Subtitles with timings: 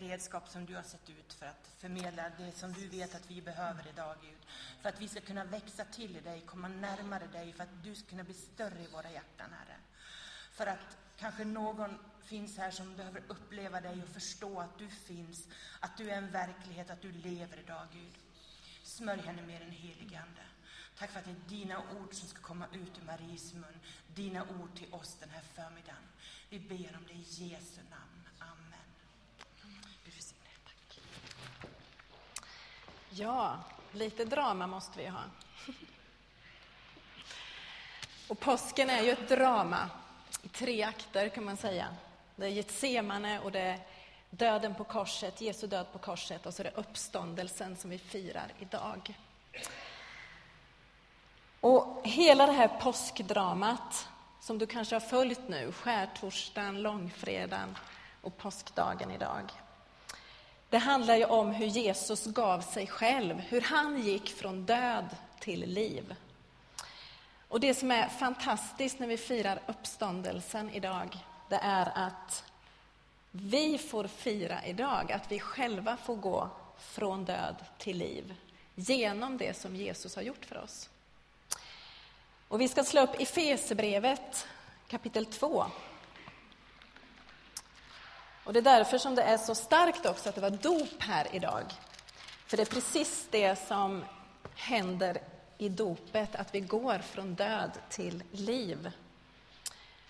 [0.00, 3.30] det redskap som du har sett ut för att förmedla det som du vet att
[3.30, 4.38] vi behöver idag, Gud.
[4.82, 7.94] För att vi ska kunna växa till i dig, komma närmare dig, för att du
[7.94, 9.76] ska kunna bli större i våra hjärtan, Herre.
[10.52, 15.48] För att kanske någon finns här som behöver uppleva dig och förstå att du finns,
[15.80, 18.14] att du är en verklighet, att du lever idag, Gud.
[18.82, 20.42] Smörj henne med den helige Ande.
[20.98, 23.80] Tack för att det är dina ord som ska komma ut ur Maries mun.
[24.14, 26.02] Dina ord till oss den här förmiddagen.
[26.50, 28.28] Vi ber om det i Jesu namn.
[28.38, 28.88] Amen.
[30.04, 31.00] Gud välsigne Tack.
[33.18, 33.58] Ja,
[33.92, 35.20] lite drama måste vi ha.
[38.28, 39.90] Och påsken är ju ett drama
[40.42, 41.86] i tre akter kan man säga.
[42.36, 43.78] Det är Getsemane och det är
[44.30, 48.52] döden på korset, Jesu död på korset och så är det uppståndelsen som vi firar
[48.58, 49.14] idag.
[51.60, 54.08] Och hela det här påskdramat
[54.40, 57.78] som du kanske har följt nu, skärtorsdagen, långfredagen
[58.22, 59.52] och påskdagen idag.
[60.70, 65.60] Det handlar ju om hur Jesus gav sig själv, hur han gick från död till
[65.60, 66.14] liv.
[67.48, 72.44] Och det som är fantastiskt när vi firar uppståndelsen idag, det är att
[73.30, 78.34] vi får fira idag att vi själva får gå från död till liv
[78.74, 80.88] genom det som Jesus har gjort för oss.
[82.48, 84.46] Och vi ska slå upp Efesebrevet
[84.88, 85.66] kapitel 2.
[88.48, 91.26] Och det är därför som det är så starkt också att det var dop här
[91.32, 91.64] idag.
[92.46, 94.04] För det är precis det som
[94.54, 95.18] händer
[95.58, 98.90] i dopet, att vi går från död till liv.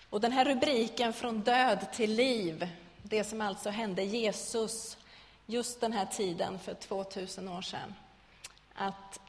[0.09, 2.69] Och den här rubriken, från död till liv,
[3.03, 4.97] det som alltså hände Jesus
[5.45, 7.93] just den här tiden för 2000 år sedan.
[8.73, 9.19] Att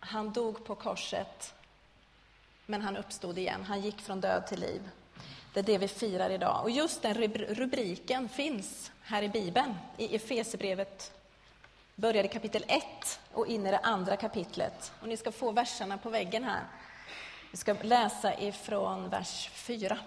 [0.00, 1.54] han dog på korset
[2.66, 3.64] men han uppstod igen.
[3.64, 4.90] Han gick från död till liv.
[5.52, 6.62] Det är det vi firar idag.
[6.62, 11.12] Och just den rubriken finns här i Bibeln, i Efesebrevet
[11.94, 14.92] börjar i kapitel 1 och in i det andra kapitlet.
[15.00, 16.62] Och ni ska få verserna på väggen här.
[17.50, 19.98] Vi ska läsa ifrån vers 4.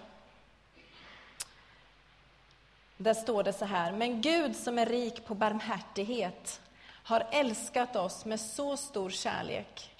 [2.96, 6.60] Där står det så här, men Gud som är rik på barmhärtighet
[7.04, 9.92] har älskat oss med så stor kärlek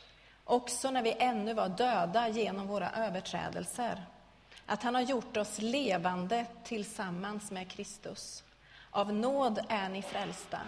[0.45, 4.05] också när vi ännu var döda genom våra överträdelser.
[4.73, 8.45] Att han har gjort oss levande tillsammans med Kristus.
[8.91, 10.61] Av nåd är ni frälsta.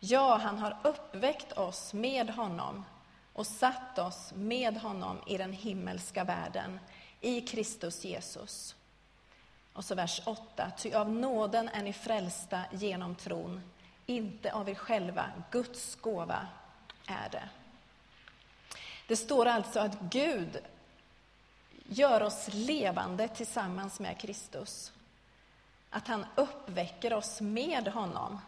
[0.00, 2.84] Ja, han har uppväckt oss med honom
[3.32, 6.80] och satt oss med honom i den himmelska världen,
[7.20, 8.74] i Kristus Jesus.
[9.72, 10.70] Och så vers 8.
[10.78, 13.60] Ty av nåden är ni frälsta genom tron,
[14.06, 15.24] inte av er själva.
[15.50, 16.46] Guds gåva
[17.06, 17.48] är det.
[19.06, 20.62] Det står alltså att Gud
[21.92, 24.92] gör oss levande tillsammans med Kristus.
[25.90, 28.40] Att han uppväcker oss med honom.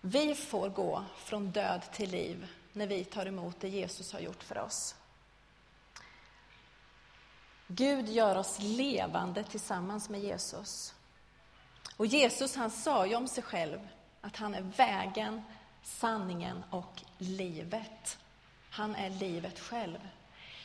[0.00, 4.42] Vi får gå från död till liv när vi tar emot det Jesus har gjort
[4.42, 4.94] för oss.
[7.66, 10.94] Gud gör oss levande tillsammans med Jesus.
[11.96, 13.88] Och Jesus han sa ju om sig själv
[14.20, 15.42] att han är vägen,
[15.82, 18.18] sanningen och livet.
[18.70, 19.98] Han är livet själv.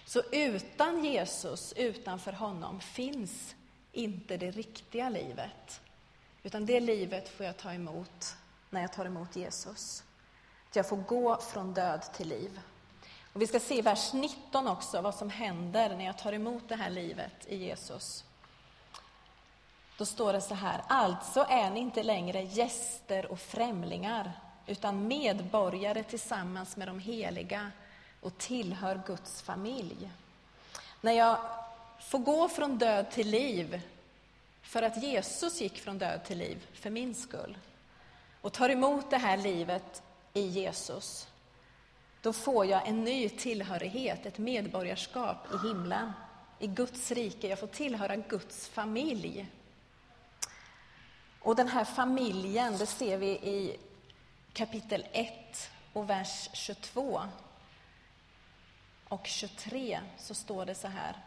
[0.06, 3.56] Så utan Jesus, utanför honom, finns
[3.92, 5.82] inte det riktiga livet.
[6.44, 8.36] Utan det livet får jag ta emot
[8.70, 10.04] när jag tar emot Jesus.
[10.70, 12.60] Att jag får gå från död till liv.
[13.34, 16.70] Och vi ska se i vers 19 också vad som händer när jag tar emot
[16.70, 18.26] det här livet i Jesus.
[19.98, 24.32] Då står det så här, alltså är ni inte längre gäster och främlingar
[24.68, 27.72] utan medborgare tillsammans med de heliga
[28.24, 30.10] och tillhör Guds familj.
[31.02, 31.38] När jag
[32.00, 33.82] får gå från död till liv
[34.62, 37.58] för att Jesus gick från död till liv för min skull
[38.42, 40.04] och tar emot det här livet
[40.34, 41.28] i Jesus,
[42.22, 46.12] då får jag en ny tillhörighet, ett medborgarskap i himlen,
[46.60, 47.48] i Guds rike.
[47.48, 49.48] Jag får tillhöra Guds familj.
[51.40, 53.78] Och den här familjen, det ser vi i
[54.54, 57.22] kapitel 1 och vers 22
[59.14, 61.18] och 23 så står det så här.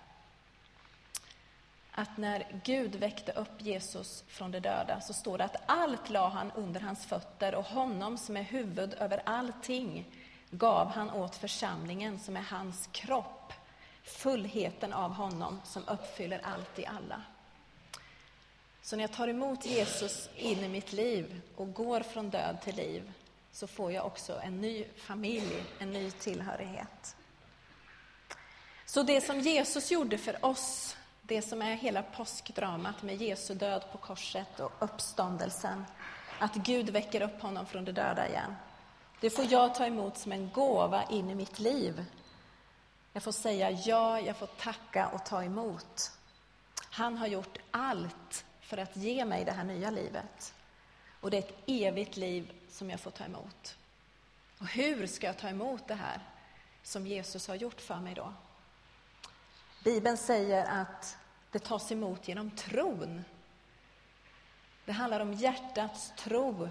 [1.91, 6.29] Att när Gud väckte upp Jesus från de döda så står det att allt la
[6.29, 10.05] han under hans fötter och honom som är huvud över allting
[10.51, 13.53] gav han åt församlingen som är hans kropp,
[14.03, 17.23] fullheten av honom som uppfyller allt i alla.
[18.83, 22.77] Så när jag tar emot Jesus in i mitt liv och går från död till
[22.77, 23.13] liv
[23.53, 27.17] så får jag också en ny familj, en ny tillhörighet.
[28.87, 33.85] Så det som Jesus gjorde för oss, det som är hela påskdramat med Jesu död
[33.93, 35.85] på korset och uppståndelsen,
[36.39, 38.57] att Gud väcker upp honom från de döda igen.
[39.21, 42.05] Det får jag ta emot som en gåva in i mitt liv.
[43.13, 46.13] Jag får säga ja, jag får tacka och ta emot.
[46.91, 50.55] Han har gjort allt för att ge mig det här nya livet.
[51.21, 53.77] Och det är ett evigt liv som jag får ta emot.
[54.59, 56.21] Och hur ska jag ta emot det här
[56.83, 58.33] som Jesus har gjort för mig då?
[59.85, 61.17] Bibeln säger att
[61.51, 63.25] det tas emot genom tron.
[64.85, 66.69] Det handlar om hjärtats tro.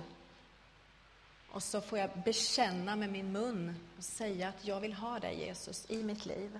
[1.51, 5.39] Och så får jag bekänna med min mun och säga att jag vill ha dig,
[5.39, 6.59] Jesus, i mitt liv.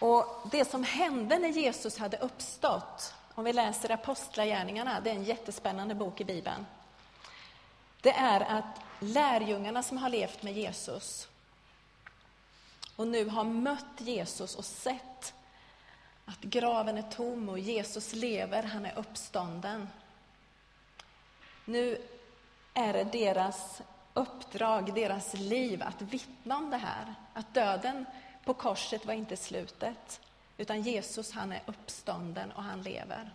[0.00, 5.24] Och Det som hände när Jesus hade uppstått, om vi läser Apostlagärningarna, det är en
[5.24, 6.66] jättespännande bok i Bibeln,
[8.00, 11.28] det är att lärjungarna som har levt med Jesus
[12.98, 15.34] och nu har mött Jesus och sett
[16.24, 19.88] att graven är tom och Jesus lever, han är uppstånden.
[21.64, 22.02] Nu
[22.74, 23.82] är det deras
[24.14, 27.14] uppdrag, deras liv att vittna om det här.
[27.32, 28.06] Att döden
[28.44, 30.20] på korset var inte slutet,
[30.56, 33.30] utan Jesus han är uppstånden och han lever.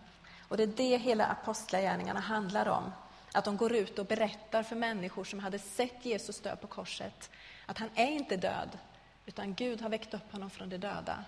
[0.48, 2.92] Och det är det hela apostlagärningarna handlar om.
[3.32, 7.30] Att de går ut och berättar för människor som hade sett Jesus dö på korset,
[7.66, 8.78] att han är inte död,
[9.26, 11.24] utan Gud har väckt upp honom från de döda.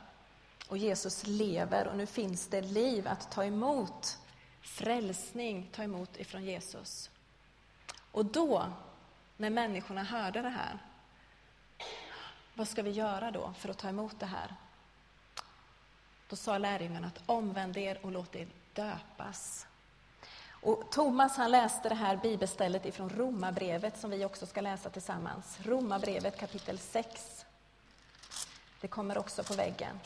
[0.69, 4.19] Och Jesus lever och nu finns det liv att ta emot,
[4.61, 7.11] frälsning ta emot ifrån Jesus.
[8.13, 8.73] Och då,
[9.37, 10.79] när människorna hörde det här,
[12.55, 14.55] vad ska vi göra då för att ta emot det här?
[16.29, 19.67] Då sa lärjungarna att omvänd er och låt er döpas.
[20.51, 25.59] Och Thomas han läste det här bibelstället ifrån Romarbrevet som vi också ska läsa tillsammans.
[25.63, 27.36] Romarbrevet kapitel 6.
[28.87, 30.01] Det kommer också på väggen.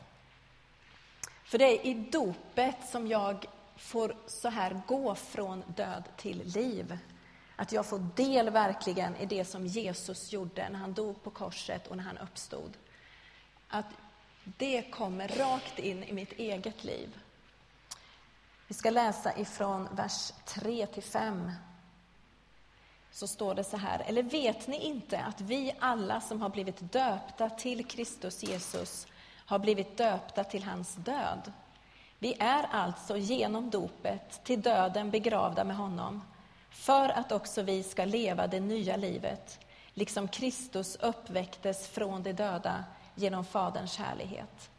[1.44, 3.46] För det är i dopet som jag
[3.76, 6.98] får så här gå från död till liv.
[7.56, 11.86] Att jag får del verkligen i det som Jesus gjorde när han dog på korset
[11.86, 12.76] och när han uppstod.
[13.68, 13.86] Att
[14.44, 17.18] det kommer rakt in i mitt eget liv.
[18.66, 21.50] Vi ska läsa ifrån vers 3 till 5.
[23.12, 24.02] Så står det så här.
[24.06, 29.06] Eller vet ni inte att vi alla som har blivit döpta till Kristus Jesus
[29.46, 31.52] har blivit döpta till hans död?
[32.18, 36.22] Vi är alltså genom dopet till döden begravda med honom
[36.70, 39.60] för att också vi ska leva det nya livet,
[39.94, 42.84] liksom Kristus uppväcktes från de döda
[43.14, 44.70] genom Faderns härlighet.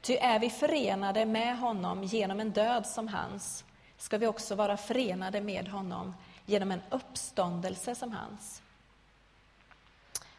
[0.00, 3.64] Ty är vi förenade med honom genom en död som hans,
[3.98, 6.14] ska vi också vara förenade med honom
[6.46, 8.62] genom en uppståndelse som hans.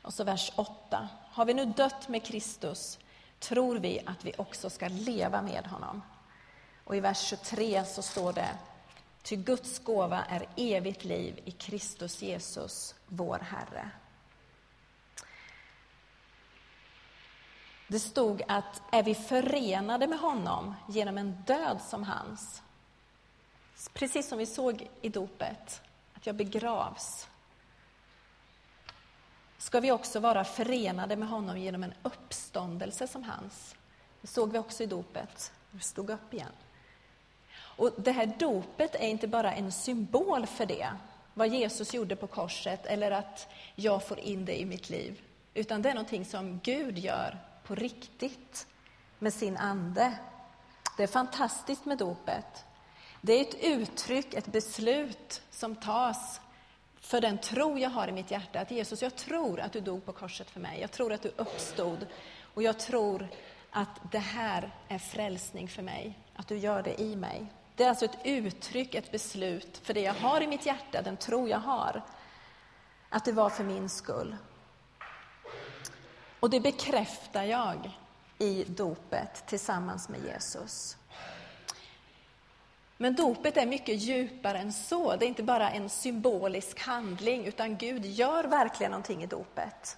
[0.02, 1.10] Och så vers 8.
[1.32, 3.00] Har vi nu dött med Kristus
[3.40, 6.02] tror vi att vi också ska leva med honom.
[6.84, 8.58] Och i vers 23 så står det
[9.24, 13.90] Ty Guds gåva är evigt liv i Kristus Jesus, vår Herre.
[17.88, 22.62] Det stod att är vi förenade med honom genom en död som hans,
[23.94, 25.82] precis som vi såg i dopet,
[26.26, 27.28] att jag begravs,
[29.58, 33.76] ska vi också vara förenade med honom genom en uppståndelse som hans.
[34.22, 35.52] Det såg vi också i dopet.
[35.72, 36.52] Vi stod upp igen.
[37.78, 40.88] Och Det här dopet är inte bara en symbol för det,
[41.34, 45.22] vad Jesus gjorde på korset, eller att jag får in det i mitt liv,
[45.54, 48.68] utan det är någonting som Gud gör på riktigt
[49.20, 50.14] med sin ande.
[50.98, 52.66] Det är fantastiskt med dopet.
[53.26, 56.42] Det är ett uttryck, ett beslut som tas
[57.00, 58.60] för den tro jag har i mitt hjärta.
[58.60, 60.82] Att Jesus, jag tror att du dog på korset för mig.
[60.82, 62.08] Jag tror att du uppstod.
[62.54, 63.28] Och jag tror
[63.72, 66.20] att det här är frälsning för mig.
[66.36, 67.46] Att du gör det i mig.
[67.76, 71.18] Det är alltså ett uttryck, ett beslut för det jag har i mitt hjärta, den
[71.18, 72.02] tro jag har.
[73.10, 74.36] Att det var för min skull.
[76.40, 78.00] Och det bekräftar jag
[78.38, 80.98] i dopet tillsammans med Jesus.
[82.98, 85.16] Men dopet är mycket djupare än så.
[85.16, 89.98] Det är inte bara en symbolisk handling, utan Gud gör verkligen någonting i dopet.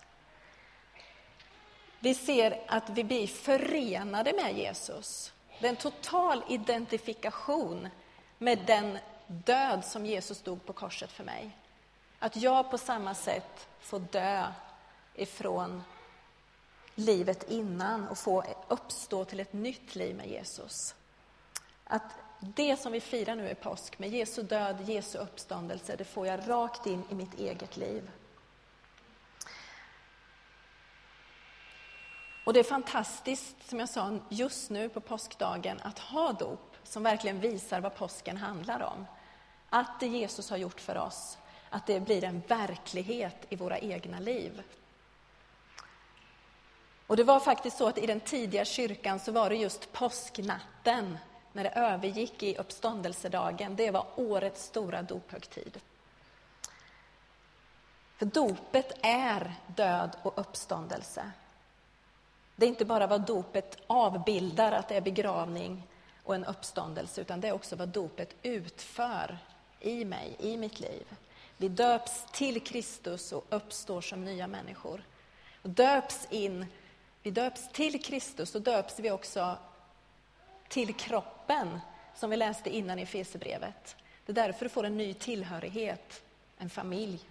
[2.00, 5.34] Vi ser att vi blir förenade med Jesus.
[5.60, 7.90] Det är en total identifikation
[8.38, 11.58] med den död som Jesus dog på korset för mig.
[12.20, 14.46] Att jag på samma sätt får dö
[15.16, 15.84] ifrån
[16.96, 20.96] livet innan och få uppstå till ett nytt liv med Jesus.
[21.84, 26.28] Att det som vi firar nu i påsk, med Jesu död, Jesu uppståndelse, det får
[26.28, 28.12] jag rakt in i mitt eget liv.
[32.46, 37.04] Och det är fantastiskt, som jag sa, just nu på påskdagen att ha dop som
[37.04, 39.06] verkligen visar vad påsken handlar om.
[39.70, 41.38] att det Jesus har gjort för oss,
[41.70, 44.64] att det blir en verklighet i våra egna liv.
[47.08, 51.18] Och det var faktiskt så att i den tidiga kyrkan så var det just påsknatten,
[51.58, 55.80] när det övergick i uppståndelsedagen, det var årets stora dophögtid.
[58.18, 61.32] För dopet är död och uppståndelse.
[62.56, 65.84] Det är inte bara vad dopet avbildar, att det är begravning
[66.24, 69.38] och en uppståndelse, utan det är också vad dopet utför
[69.80, 71.06] i mig, i mitt liv.
[71.58, 75.04] Vi döps till Kristus och uppstår som nya människor.
[75.62, 76.66] Och döps in,
[77.24, 79.58] vi döps till Kristus och döps vi också
[80.68, 81.37] till kroppen,
[82.16, 83.96] som vi läste innan i Efesierbrevet.
[84.26, 86.24] Det är därför du får en ny tillhörighet,
[86.58, 87.30] en familj.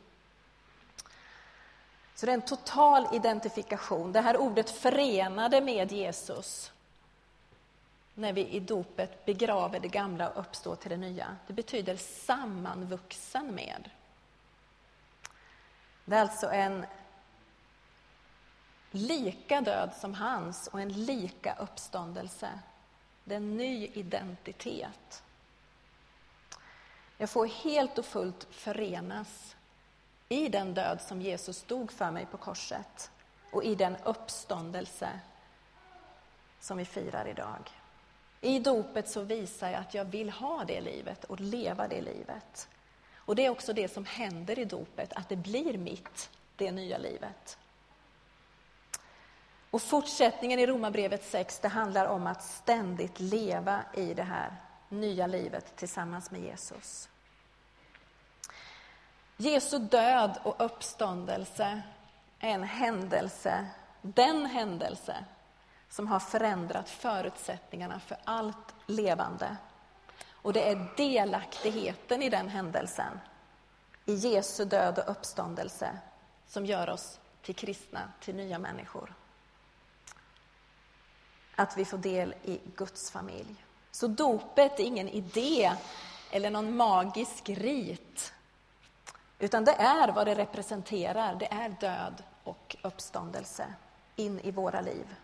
[2.14, 4.12] Så det är en total identifikation.
[4.12, 6.72] Det här ordet förenade med Jesus
[8.14, 11.36] när vi i dopet begraver det gamla och uppstår till det nya.
[11.46, 13.90] Det betyder sammanvuxen med.
[16.04, 16.86] Det är alltså en
[18.90, 22.48] lika död som hans och en lika uppståndelse.
[23.28, 25.22] Det är en ny identitet.
[27.18, 29.56] Jag får helt och fullt förenas
[30.28, 33.10] i den död som Jesus stod för mig på korset
[33.50, 35.20] och i den uppståndelse
[36.60, 37.70] som vi firar idag.
[38.40, 42.68] I dopet så visar jag att jag vill ha det livet och leva det livet.
[43.14, 46.98] Och det är också det som händer i dopet, att det blir mitt, det nya
[46.98, 47.58] livet.
[49.76, 54.56] Och fortsättningen i Romarbrevet 6, det handlar om att ständigt leva i det här
[54.88, 57.08] nya livet tillsammans med Jesus.
[59.36, 61.82] Jesu död och uppståndelse
[62.38, 63.66] är en händelse,
[64.02, 65.24] den händelse
[65.88, 69.56] som har förändrat förutsättningarna för allt levande.
[70.30, 73.20] Och det är delaktigheten i den händelsen,
[74.04, 75.98] i Jesu död och uppståndelse,
[76.46, 79.14] som gör oss till kristna, till nya människor.
[81.56, 83.64] Att vi får del i Guds familj.
[83.90, 85.72] Så dopet är ingen idé
[86.30, 88.32] eller någon magisk rit
[89.38, 93.74] utan det är vad det representerar, det är död och uppståndelse
[94.16, 95.14] in i våra liv.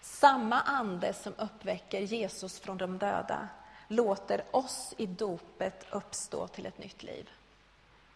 [0.00, 3.48] Samma ande som uppväcker Jesus från de döda
[3.88, 7.30] låter oss i dopet uppstå till ett nytt liv.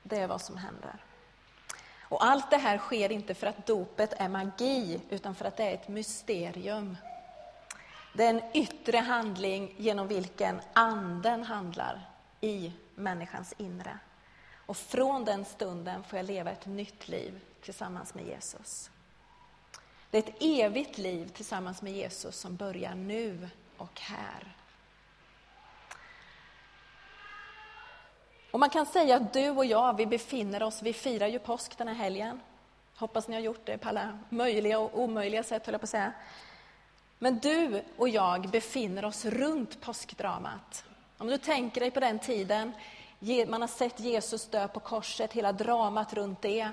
[0.02, 0.96] Det är vad som händer.
[2.08, 5.64] Och allt det här sker inte för att dopet är magi, utan för att det
[5.64, 6.96] är ett mysterium.
[8.14, 12.10] Det är en yttre handling genom vilken anden handlar
[12.40, 13.98] i människans inre.
[14.66, 18.90] Och från den stunden får jag leva ett nytt liv tillsammans med Jesus.
[20.10, 24.56] Det är ett evigt liv tillsammans med Jesus som börjar nu och här.
[28.50, 31.78] Och man kan säga att du och jag, vi befinner oss, vi firar ju påsk
[31.78, 32.40] den här helgen.
[32.96, 35.90] Hoppas ni har gjort det på alla möjliga och omöjliga sätt, höll jag på att
[35.90, 36.12] säga.
[37.18, 40.84] Men du och jag befinner oss runt påskdramat.
[41.18, 42.72] Om du tänker dig på den tiden,
[43.48, 46.68] man har sett Jesus dö på korset, hela dramat runt det.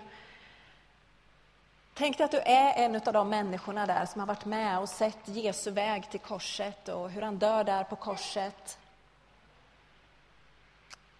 [1.93, 4.89] Tänk dig att du är en av de människorna där som har varit med och
[4.89, 8.77] sett Jesu väg till korset och hur han dör där på korset.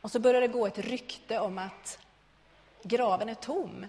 [0.06, 2.00] Och så börjar det gå ett rykte om att
[2.84, 3.86] graven är tom.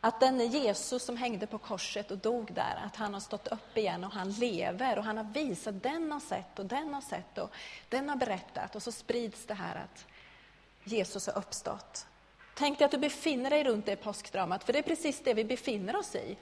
[0.00, 3.76] Att den Jesus som hängde på korset och dog där, att han har stått upp
[3.76, 7.38] igen och han lever och han har visat, den har sett och den har sett
[7.38, 7.50] och
[7.88, 10.06] den har berättat och så sprids det här att
[10.84, 12.06] Jesus har uppstått.
[12.54, 15.44] Tänk dig att du befinner dig runt det påskdramat, för det är precis det vi
[15.44, 16.36] befinner oss i.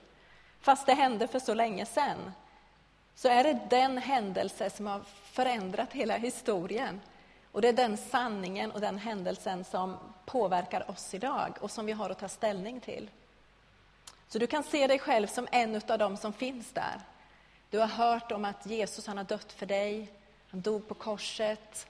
[0.60, 2.32] Fast det hände för så länge sedan,
[3.14, 5.00] så är det den händelse som har
[5.32, 7.00] förändrat hela historien.
[7.54, 11.92] Och det är den sanningen och den händelsen som påverkar oss idag och som vi
[11.92, 13.10] har att ta ställning till.
[14.28, 17.00] Så du kan se dig själv som en av dem som finns där.
[17.70, 20.12] Du har hört om att Jesus han har dött för dig,
[20.48, 21.86] han dog på korset,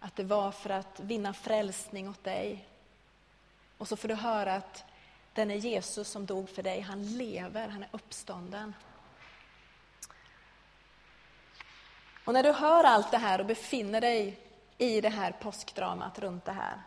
[0.00, 2.68] att det var för att vinna frälsning åt dig.
[3.78, 4.84] Och så får du höra att
[5.34, 8.74] den är Jesus som dog för dig, han lever, han är uppstånden.
[12.24, 14.47] Och när du hör allt det här och befinner dig
[14.78, 16.82] i det här påskdramat runt det här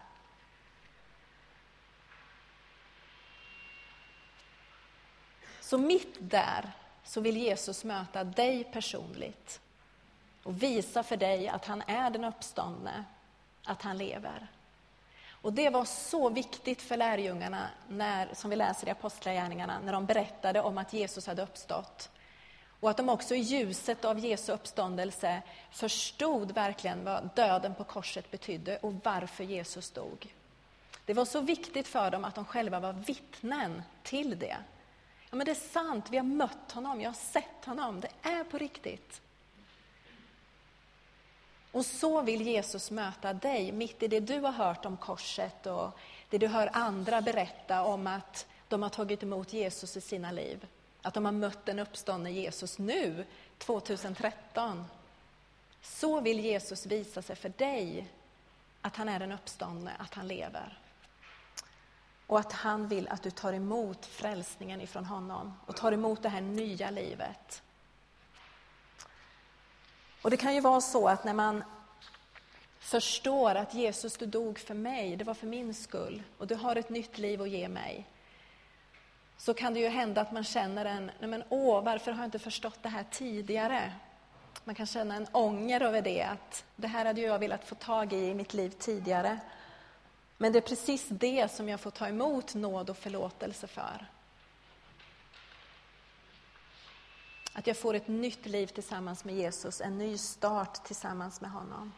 [5.71, 6.71] Så mitt där
[7.03, 9.61] så vill Jesus möta dig personligt
[10.43, 13.03] och visa för dig att han är den uppståndne,
[13.63, 14.47] att han lever.
[15.29, 20.05] Och det var så viktigt för lärjungarna, när, som vi läser i Apostlagärningarna, när de
[20.05, 22.09] berättade om att Jesus hade uppstått.
[22.81, 28.31] Och att de också i ljuset av Jesu uppståndelse förstod verkligen vad döden på korset
[28.31, 30.33] betydde och varför Jesus dog.
[31.05, 34.57] Det var så viktigt för dem att de själva var vittnen till det.
[35.29, 38.43] Ja, men det är sant, vi har mött honom, jag har sett honom, det är
[38.43, 39.21] på riktigt.
[41.71, 45.99] Och så vill Jesus möta dig mitt i det du har hört om korset och
[46.29, 50.67] det du hör andra berätta om att de har tagit emot Jesus i sina liv.
[51.01, 53.25] Att de har mött den uppståndne Jesus nu,
[53.57, 54.85] 2013.
[55.81, 58.07] Så vill Jesus visa sig för dig,
[58.81, 60.79] att han är den uppståndne, att han lever.
[62.27, 66.29] Och att han vill att du tar emot frälsningen ifrån honom och tar emot det
[66.29, 67.61] här nya livet.
[70.21, 71.63] Och det kan ju vara så att när man
[72.79, 76.75] förstår att Jesus, du dog för mig, det var för min skull och du har
[76.75, 78.07] ett nytt liv att ge mig.
[79.41, 82.27] Så kan det ju hända att man känner en, nej men åh, varför har jag
[82.27, 83.93] inte förstått det här tidigare?
[84.63, 88.13] Man kan känna en ånger över det, att det här hade jag velat få tag
[88.13, 89.39] i i mitt liv tidigare.
[90.37, 94.05] Men det är precis det som jag får ta emot nåd och förlåtelse för.
[97.53, 101.91] Att jag får ett nytt liv tillsammans med Jesus, en ny start tillsammans med honom.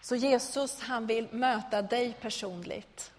[0.00, 3.12] Så Jesus, han vill möta dig personligt.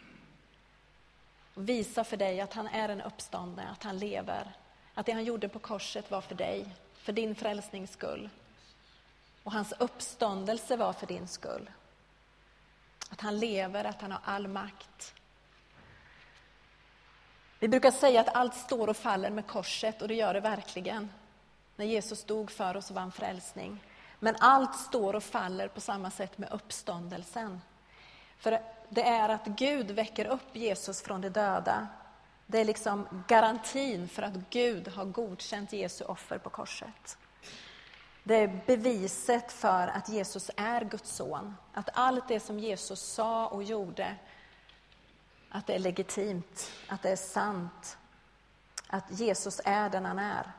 [1.62, 4.52] Och visa för dig att han är en uppståndne, att han lever.
[4.94, 8.30] Att det han gjorde på korset var för dig, för din frälsnings skull.
[9.44, 11.70] Och hans uppståndelse var för din skull.
[13.10, 15.14] Att han lever, att han har all makt.
[17.60, 21.12] Vi brukar säga att allt står och faller med korset, och det gör det verkligen.
[21.76, 23.84] När Jesus dog för oss och vann frälsning.
[24.20, 27.62] Men allt står och faller på samma sätt med uppståndelsen.
[28.38, 28.62] För
[28.94, 31.88] det är att Gud väcker upp Jesus från de döda.
[32.48, 37.18] Det är liksom garantin för att Gud har godkänt Jesu offer på korset.
[38.24, 41.56] Det är beviset för att Jesus är Guds son.
[41.74, 44.16] Att allt det som Jesus sa och gjorde,
[45.50, 47.98] att det är legitimt, att det är sant.
[48.88, 50.52] Att Jesus är den han är.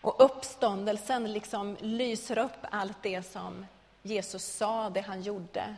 [0.00, 3.66] Och uppståndelsen liksom lyser upp allt det som
[4.06, 5.76] Jesus sa, det han gjorde.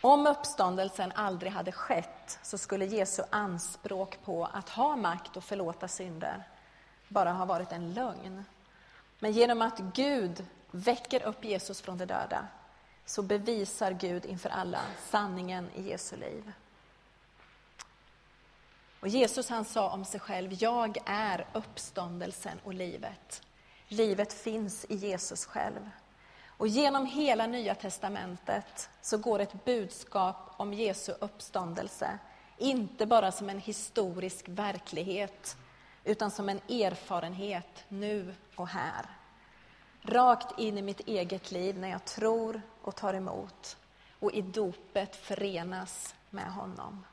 [0.00, 5.88] Om uppståndelsen aldrig hade skett så skulle Jesu anspråk på att ha makt och förlåta
[5.88, 6.42] synder
[7.08, 8.44] bara ha varit en lögn.
[9.18, 12.46] Men genom att Gud väcker upp Jesus från de döda
[13.04, 16.52] så bevisar Gud inför alla sanningen i Jesu liv.
[19.00, 23.42] Och Jesus han sa om sig själv, jag är uppståndelsen och livet.
[23.92, 25.90] Livet finns i Jesus själv.
[26.46, 32.18] Och genom hela Nya testamentet så går ett budskap om Jesu uppståndelse,
[32.58, 35.56] inte bara som en historisk verklighet,
[36.04, 39.06] utan som en erfarenhet nu och här.
[40.02, 43.76] Rakt in i mitt eget liv när jag tror och tar emot
[44.18, 47.04] och i dopet förenas med honom.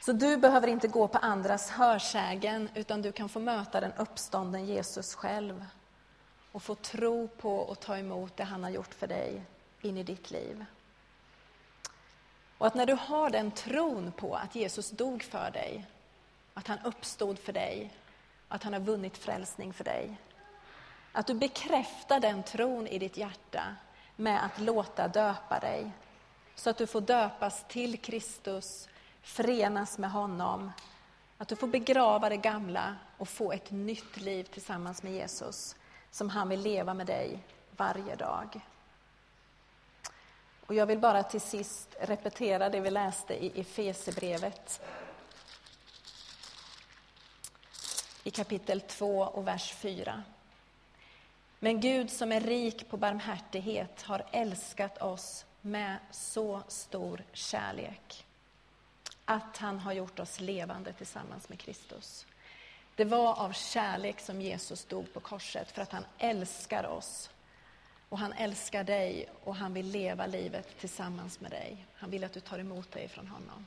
[0.00, 4.66] Så du behöver inte gå på andras hörsägen, utan du kan få möta den uppstånden
[4.66, 5.66] Jesus själv
[6.52, 9.42] och få tro på och ta emot det han har gjort för dig
[9.80, 10.64] in i ditt liv.
[12.58, 15.86] Och att när du har den tron på att Jesus dog för dig,
[16.54, 17.92] att han uppstod för dig,
[18.48, 20.16] att han har vunnit frälsning för dig.
[21.12, 23.76] Att du bekräftar den tron i ditt hjärta
[24.16, 25.90] med att låta döpa dig.
[26.54, 28.88] Så att du får döpas till Kristus
[29.22, 30.72] förenas med honom.
[31.38, 35.76] Att du får begrava det gamla och få ett nytt liv tillsammans med Jesus
[36.10, 37.38] som han vill leva med dig
[37.76, 38.60] varje dag.
[40.66, 44.80] Och jag vill bara till sist repetera det vi läste i Efesebrevet
[48.24, 50.22] i kapitel 2 och vers 4.
[51.58, 58.26] Men Gud som är rik på barmhärtighet har älskat oss med så stor kärlek
[59.30, 62.26] att han har gjort oss levande tillsammans med Kristus.
[62.94, 67.30] Det var av kärlek som Jesus dog på korset, för att han älskar oss.
[68.08, 71.86] Och han älskar dig och han vill leva livet tillsammans med dig.
[71.94, 73.66] Han vill att du tar emot dig från honom.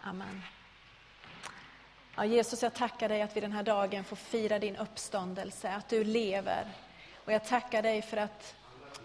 [0.00, 0.42] Amen.
[2.16, 5.88] Ja, Jesus, jag tackar dig att vi den här dagen får fira din uppståndelse, att
[5.88, 6.68] du lever.
[7.24, 8.54] Och jag tackar dig för att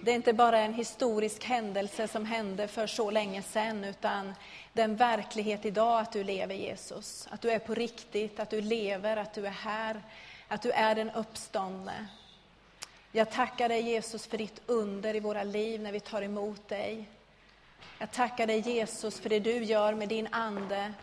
[0.04, 4.34] det är inte bara en historisk händelse som hände för så länge sedan, utan
[4.74, 7.28] den verklighet idag att du lever Jesus.
[7.32, 10.02] Att du är på riktigt, att du lever, att du är här,
[10.48, 12.08] att du är den uppståndne.
[13.12, 17.10] Jag tackar dig Jesus för ditt under i våra liv när vi tar emot dig.
[18.00, 20.94] Jag tackar dig Jesus för det du gör med din Ande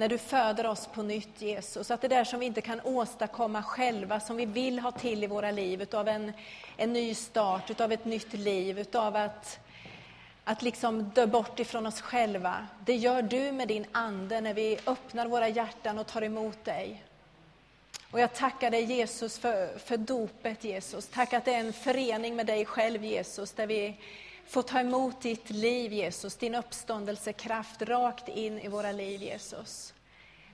[0.00, 1.90] när du föder oss på nytt Jesus.
[1.90, 5.26] Att det där som vi inte kan åstadkomma själva, som vi vill ha till i
[5.26, 6.32] våra liv, utav en,
[6.76, 9.58] en ny start, utav ett nytt liv, utav att,
[10.44, 12.66] att liksom dö bort ifrån oss själva.
[12.84, 17.04] Det gör du med din Ande när vi öppnar våra hjärtan och tar emot dig.
[18.10, 21.06] Och jag tackar dig Jesus för, för dopet Jesus.
[21.06, 23.96] Tack att det är en förening med dig själv Jesus, där vi
[24.50, 29.94] få ta emot ditt liv Jesus, din uppståndelsekraft rakt in i våra liv Jesus.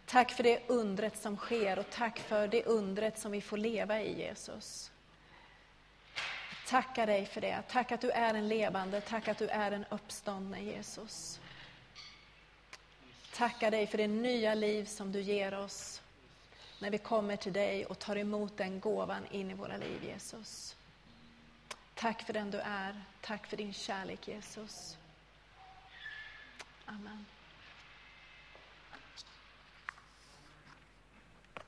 [0.07, 4.03] Tack för det undret som sker och tack för det undret som vi får leva
[4.03, 4.91] i Jesus.
[6.67, 7.63] Tacka dig för det.
[7.69, 11.41] Tack att du är en levande, tack att du är en uppståndne Jesus.
[13.35, 16.03] Tacka dig för det nya liv som du ger oss
[16.79, 20.76] när vi kommer till dig och tar emot den gåvan in i våra liv, Jesus.
[21.97, 23.03] Tack för den du är.
[23.21, 24.99] Tack för din kärlek, Jesus.
[26.87, 27.27] Amen.